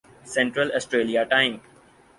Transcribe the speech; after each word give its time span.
central 0.33 0.69
Australia 0.75 1.23
time 1.31 1.53